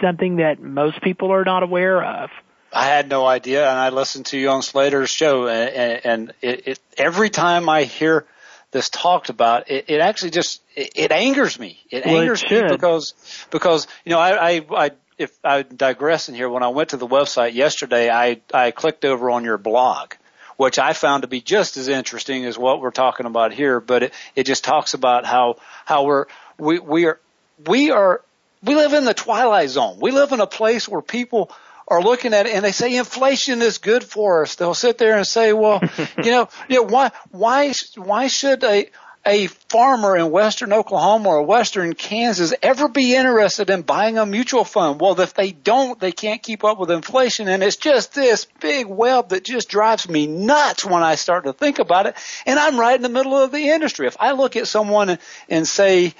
[0.00, 2.30] something that most people are not aware of.
[2.72, 6.68] I had no idea, and I listened to you on Slater's show, and, and it,
[6.68, 8.26] it, every time I hear
[8.70, 11.80] this talked about, it, it actually just it, it angers me.
[11.90, 13.14] It well, angers me because
[13.50, 16.96] because you know I, I I if I digress in here, when I went to
[16.96, 20.12] the website yesterday, I I clicked over on your blog,
[20.56, 23.80] which I found to be just as interesting as what we're talking about here.
[23.80, 26.26] But it it just talks about how how we're
[26.58, 27.20] we we are
[27.66, 28.20] we are
[28.66, 29.98] we live in the twilight zone.
[30.00, 31.50] We live in a place where people
[31.88, 34.56] are looking at it and they say inflation is good for us.
[34.56, 35.80] They'll sit there and say, well,
[36.22, 38.90] you know, you know, why, why, why should a,
[39.24, 44.64] a farmer in western Oklahoma or western Kansas ever be interested in buying a mutual
[44.64, 45.00] fund?
[45.00, 47.46] Well, if they don't, they can't keep up with inflation.
[47.46, 51.52] And it's just this big web that just drives me nuts when I start to
[51.52, 52.16] think about it.
[52.46, 54.08] And I'm right in the middle of the industry.
[54.08, 56.14] If I look at someone and, say,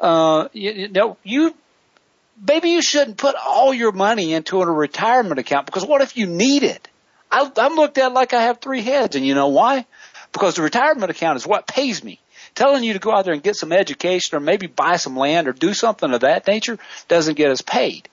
[0.00, 1.54] uh, you, you know, you
[2.40, 6.26] maybe you shouldn't put all your money into a retirement account because what if you
[6.26, 6.88] need it?
[7.30, 9.86] I, I'm looked at like I have three heads, and you know why?
[10.32, 12.20] Because the retirement account is what pays me.
[12.54, 15.48] Telling you to go out there and get some education or maybe buy some land
[15.48, 16.78] or do something of that nature
[17.08, 18.10] doesn't get us paid.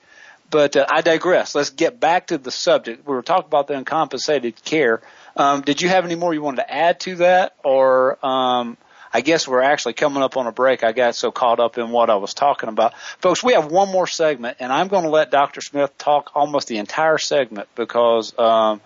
[0.50, 1.54] But uh, I digress.
[1.54, 3.06] Let's get back to the subject.
[3.06, 5.02] We were talking about the uncompensated care.
[5.36, 8.78] Um, did you have any more you wanted to add to that, or um,
[9.12, 10.84] I guess we're actually coming up on a break.
[10.84, 12.96] I got so caught up in what I was talking about.
[13.18, 15.60] Folks, we have one more segment and I'm going to let Dr.
[15.60, 18.80] Smith talk almost the entire segment because, um,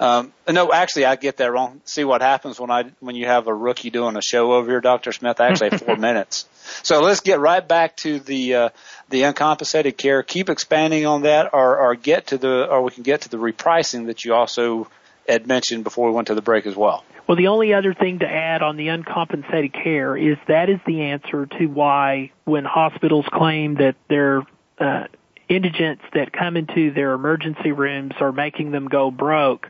[0.00, 1.82] um, no, actually, I get that wrong.
[1.84, 4.80] See what happens when I when you have a rookie doing a show over here,
[4.80, 5.38] Doctor Smith.
[5.42, 6.48] I actually have four minutes.
[6.82, 8.68] So let's get right back to the uh,
[9.10, 10.22] the uncompensated care.
[10.22, 13.36] Keep expanding on that, or or get to the or we can get to the
[13.36, 14.88] repricing that you also
[15.28, 17.04] had mentioned before we went to the break as well.
[17.26, 21.02] Well, the only other thing to add on the uncompensated care is that is the
[21.02, 24.42] answer to why when hospitals claim that their
[24.78, 25.04] uh,
[25.48, 29.68] indigents that come into their emergency rooms are making them go broke,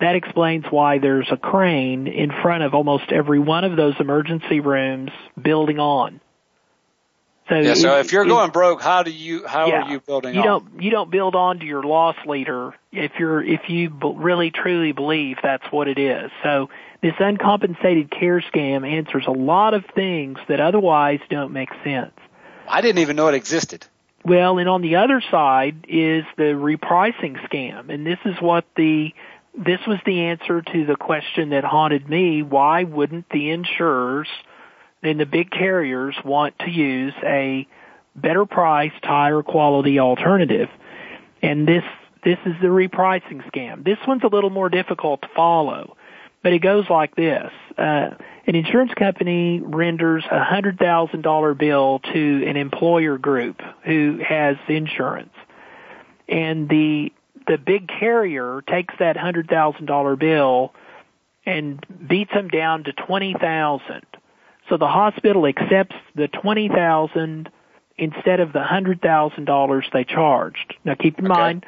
[0.00, 4.60] that explains why there's a crane in front of almost every one of those emergency
[4.60, 5.10] rooms
[5.40, 6.20] building on.
[7.48, 10.30] So, yeah, so if you're going broke, how do you how yeah, are you building?
[10.30, 10.34] On?
[10.34, 10.46] You on?
[10.46, 14.92] don't you don't build on to your loss leader if you're if you really truly
[14.92, 16.30] believe that's what it is.
[16.42, 16.68] So
[17.02, 22.12] this uncompensated care scam answers a lot of things that otherwise don't make sense.
[22.68, 23.86] I didn't even know it existed.
[24.24, 29.14] Well, and on the other side is the repricing scam, and this is what the
[29.56, 32.42] this was the answer to the question that haunted me.
[32.42, 34.28] Why wouldn't the insurers
[35.02, 37.66] and the big carriers want to use a
[38.16, 40.68] better priced, higher quality alternative?
[41.42, 41.84] And this
[42.24, 43.84] this is the repricing scam.
[43.84, 45.96] This one's a little more difficult to follow,
[46.42, 47.50] but it goes like this.
[47.76, 48.10] Uh,
[48.46, 54.56] an insurance company renders a hundred thousand dollar bill to an employer group who has
[54.68, 55.34] insurance,
[56.28, 57.12] and the
[57.46, 60.74] the big carrier takes that hundred thousand dollar bill
[61.46, 64.04] and beats them down to twenty thousand.
[64.68, 67.50] So the hospital accepts the twenty thousand
[67.96, 70.74] instead of the hundred thousand dollars they charged.
[70.84, 71.40] Now keep in okay.
[71.40, 71.66] mind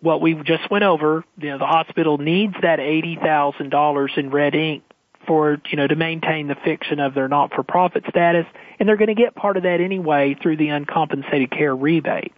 [0.00, 1.24] what we just went over.
[1.38, 4.82] You know, the hospital needs that eighty thousand dollars in red ink
[5.26, 8.46] for you know to maintain the fiction of their not-for-profit status,
[8.78, 12.32] and they're going to get part of that anyway through the uncompensated care rebate.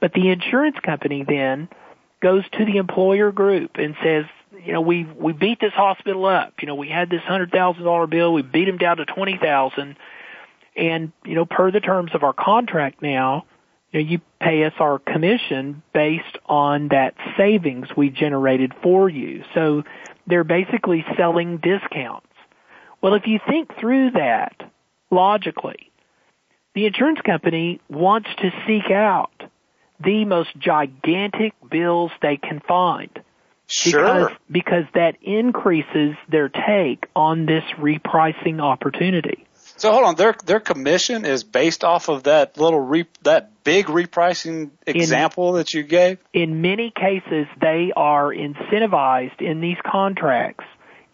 [0.00, 1.68] But the insurance company then
[2.20, 4.24] goes to the employer group and says,
[4.64, 6.54] you know, we we beat this hospital up.
[6.60, 9.36] You know, we had this hundred thousand dollar bill, we beat them down to twenty
[9.36, 9.96] thousand,
[10.76, 13.44] and you know, per the terms of our contract now,
[13.92, 19.44] you know, you pay us our commission based on that savings we generated for you.
[19.54, 19.84] So
[20.26, 22.26] they're basically selling discounts.
[23.00, 24.70] Well, if you think through that
[25.10, 25.90] logically,
[26.74, 29.32] the insurance company wants to seek out
[30.04, 33.10] the most gigantic bills they can find.
[33.68, 34.02] Sure.
[34.02, 39.46] Because, because that increases their take on this repricing opportunity.
[39.76, 43.86] So hold on, their their commission is based off of that little re, that big
[43.86, 46.18] repricing example in, that you gave.
[46.32, 50.64] In many cases, they are incentivized in these contracts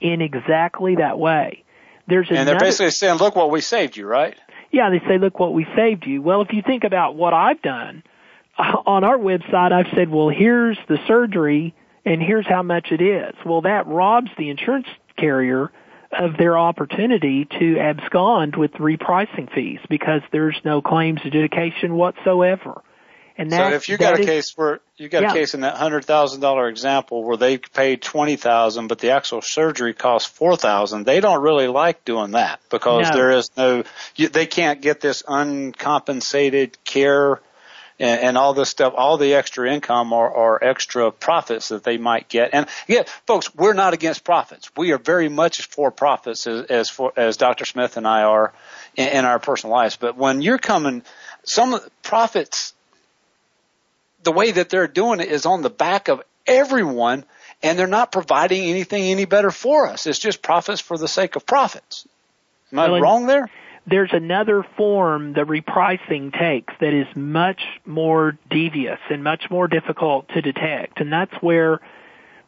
[0.01, 1.65] in exactly that way.
[2.07, 4.35] There's and another, they're basically saying, "Look what we saved you," right?
[4.71, 7.61] Yeah, they say, "Look what we saved you." Well, if you think about what I've
[7.61, 8.03] done,
[8.57, 11.75] uh, on our website, I've said, well, here's the surgery
[12.05, 13.35] and here's how much it is.
[13.45, 14.87] Well, that robs the insurance
[15.17, 15.71] carrier
[16.13, 22.83] of their opportunity to abscond with repricing fees because there's no claims adjudication whatsoever.
[23.37, 25.31] And that, so if you got a is, case where you got yeah.
[25.33, 29.11] a case in that hundred thousand dollar example where they paid twenty thousand, but the
[29.11, 33.17] actual surgery cost four thousand, they don't really like doing that because no.
[33.17, 33.83] there is no,
[34.15, 37.41] you, they can't get this uncompensated care
[37.99, 41.97] and, and all this stuff, all the extra income or, or extra profits that they
[41.97, 42.51] might get.
[42.53, 44.70] And again, folks, we're not against profits.
[44.76, 47.64] We are very much for profits as as, for, as Dr.
[47.64, 48.53] Smith and I are
[48.97, 49.97] in, in our personal lives.
[49.97, 51.03] But when you're coming,
[51.45, 52.74] some profits
[54.22, 57.24] the way that they're doing it is on the back of everyone
[57.62, 60.07] and they're not providing anything any better for us.
[60.07, 62.07] It's just profits for the sake of profits.
[62.72, 63.49] Am I wrong there?
[63.87, 70.28] There's another form the repricing takes that is much more devious and much more difficult
[70.30, 71.80] to detect, and that's where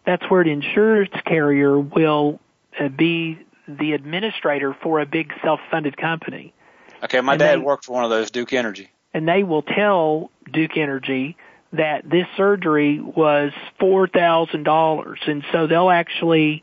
[0.07, 2.41] that's where an insurance carrier will
[2.81, 6.55] uh, be the administrator for a big self-funded company.
[7.03, 8.89] Okay, my and dad they, worked for one of those, Duke Energy.
[9.13, 11.37] And they will tell Duke Energy
[11.73, 16.63] that this surgery was four thousand dollars, and so they'll actually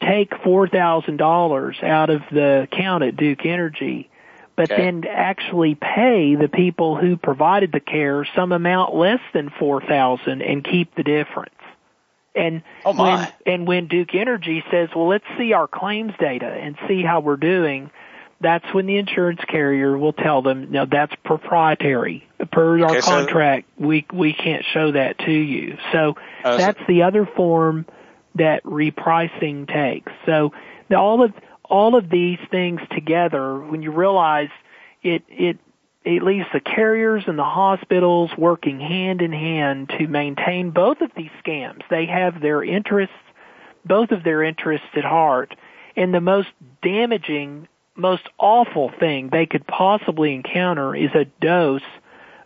[0.00, 4.10] take four thousand dollars out of the account at Duke Energy,
[4.56, 4.82] but okay.
[4.82, 10.42] then actually pay the people who provided the care some amount less than four thousand
[10.42, 11.54] and keep the difference.
[12.34, 16.76] And oh when and when Duke Energy says, "Well, let's see our claims data and
[16.88, 17.90] see how we're doing,"
[18.40, 23.68] that's when the insurance carrier will tell them, "No, that's proprietary per our contract.
[23.78, 27.84] So, we we can't show that to you." So uh, that's the other form
[28.34, 30.12] that repricing takes.
[30.26, 30.52] So
[30.94, 31.32] all of
[31.64, 34.48] all of these things together, when you realize
[35.02, 35.58] it it
[36.04, 41.10] it leaves the carriers and the hospitals working hand in hand to maintain both of
[41.14, 41.82] these scams.
[41.90, 43.14] They have their interests,
[43.84, 45.54] both of their interests at heart.
[45.96, 46.48] And the most
[46.82, 51.82] damaging most awful thing they could possibly encounter is a dose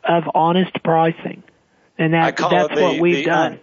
[0.03, 1.45] of honest pricing.
[1.97, 3.61] And that, that's the, what we've done.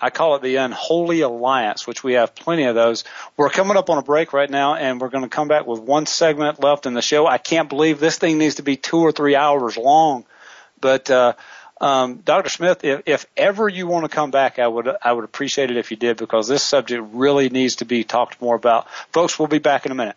[0.00, 3.04] I call it the unholy alliance, which we have plenty of those.
[3.36, 5.80] We're coming up on a break right now, and we're going to come back with
[5.80, 7.26] one segment left in the show.
[7.26, 10.24] I can't believe this thing needs to be two or three hours long,
[10.80, 11.32] but uh,
[11.80, 12.48] um, Dr.
[12.48, 15.76] Smith, if, if ever you want to come back, I would I would appreciate it
[15.76, 18.88] if you did because this subject really needs to be talked more about.
[19.12, 20.16] Folks, we'll be back in a minute.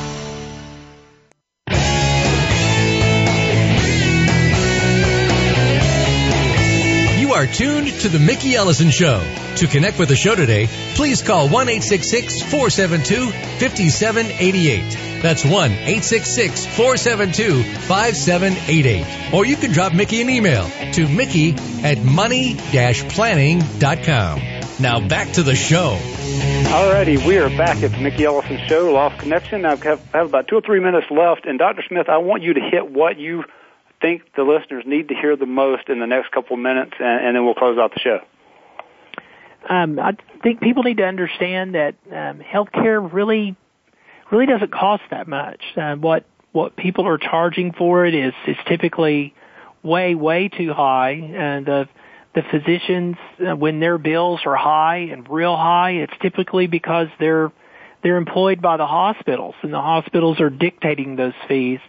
[7.53, 9.21] Tuned to The Mickey Ellison Show.
[9.57, 15.21] To connect with the show today, please call 1 472 5788.
[15.21, 19.33] That's 1 866 472 5788.
[19.33, 24.41] Or you can drop Mickey an email to Mickey at money planning.com.
[24.79, 25.97] Now back to the show.
[26.71, 29.65] Alrighty, we are back at the Mickey Ellison Show, Lost Connection.
[29.65, 31.83] I have, have about two or three minutes left, and Dr.
[31.87, 33.43] Smith, I want you to hit what you
[34.01, 37.35] think the listeners need to hear the most in the next couple minutes, and, and
[37.35, 38.19] then we'll close out the show?
[39.69, 43.55] Um, I think people need to understand that um, healthcare really,
[44.31, 45.61] really doesn't cost that much.
[45.77, 49.33] Uh, what what people are charging for it is is typically
[49.83, 51.87] way way too high, and the
[52.33, 57.51] the physicians uh, when their bills are high and real high, it's typically because they're
[58.03, 61.79] they're employed by the hospitals, and the hospitals are dictating those fees.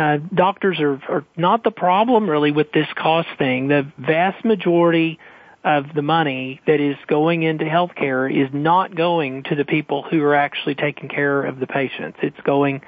[0.00, 3.68] Uh, doctors are, are not the problem really with this cost thing.
[3.68, 5.18] The vast majority
[5.62, 10.22] of the money that is going into healthcare is not going to the people who
[10.22, 12.18] are actually taking care of the patients.
[12.22, 12.80] It's going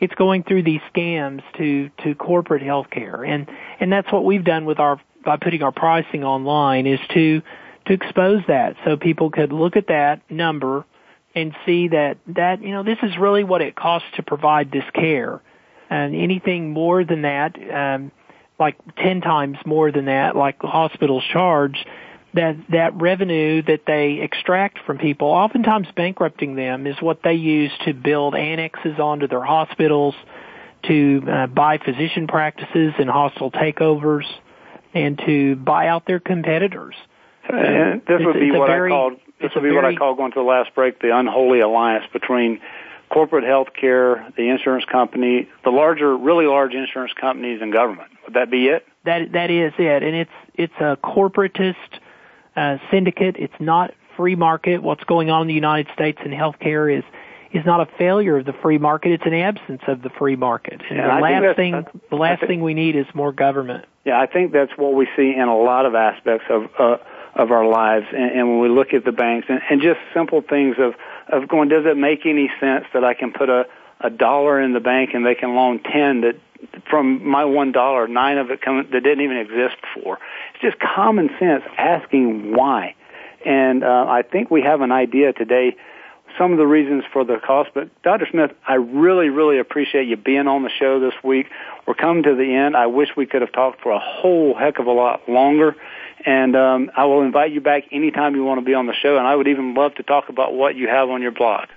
[0.00, 3.48] it's going through these scams to to corporate healthcare, and
[3.78, 7.42] and that's what we've done with our by putting our pricing online is to
[7.86, 10.84] to expose that so people could look at that number
[11.36, 14.84] and see that that you know this is really what it costs to provide this
[14.94, 15.40] care,
[15.90, 18.12] and anything more than that, um,
[18.58, 21.84] like ten times more than that, like hospitals charge,
[22.34, 27.72] that that revenue that they extract from people, oftentimes bankrupting them, is what they use
[27.84, 30.14] to build annexes onto their hospitals,
[30.84, 34.24] to uh, buy physician practices and hostile takeovers,
[34.94, 36.94] and to buy out their competitors.
[37.48, 40.14] And this would be what very, I called this would be very, what I call
[40.14, 42.60] going to the last break the unholy alliance between
[43.10, 48.10] corporate health care, the insurance company, the larger, really large insurance companies, and government.
[48.24, 48.86] Would that be it?
[49.04, 51.74] That that is it, and it's it's a corporatist
[52.56, 53.36] uh, syndicate.
[53.38, 54.82] It's not free market.
[54.82, 57.04] What's going on in the United States in healthcare is
[57.52, 59.12] is not a failure of the free market.
[59.12, 60.82] It's an absence of the free market.
[60.88, 63.86] And yeah, the last thing, the last thing we need is more government.
[64.04, 66.98] Yeah, I think that's what we see in a lot of aspects of uh,
[67.34, 68.06] of our lives.
[68.12, 70.94] And, and when we look at the banks and, and just simple things of
[71.30, 73.66] of going, does it make any sense that I can put a
[74.00, 76.36] a dollar in the bank and they can loan ten that
[76.88, 80.18] from my one dollar, nine of it come that didn't even exist before.
[80.54, 82.94] It's just common sense asking why.
[83.44, 85.76] And uh, I think we have an idea today
[86.38, 87.70] some of the reasons for the cost.
[87.74, 88.26] But Dr.
[88.30, 91.46] Smith, I really, really appreciate you being on the show this week.
[91.86, 92.76] We're coming to the end.
[92.76, 95.74] I wish we could have talked for a whole heck of a lot longer.
[96.24, 99.16] And um, I will invite you back anytime you want to be on the show.
[99.16, 101.68] And I would even love to talk about what you have on your blog.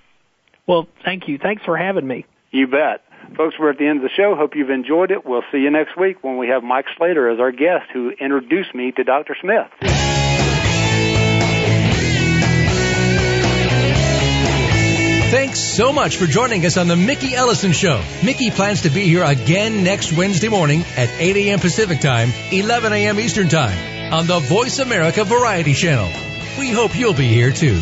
[0.68, 1.38] Well, thank you.
[1.38, 2.26] Thanks for having me.
[2.52, 3.04] You bet.
[3.36, 4.36] Folks, we're at the end of the show.
[4.36, 5.26] Hope you've enjoyed it.
[5.26, 8.76] We'll see you next week when we have Mike Slater as our guest who introduced
[8.76, 9.36] me to Dr.
[9.42, 9.68] Smith.
[15.32, 18.04] Thanks so much for joining us on the Mickey Ellison Show.
[18.24, 21.60] Mickey plans to be here again next Wednesday morning at 8 a.m.
[21.60, 23.20] Pacific Time, 11 a.m.
[23.20, 26.08] Eastern Time on the Voice America Variety Channel.
[26.60, 27.82] We hope you'll be here too.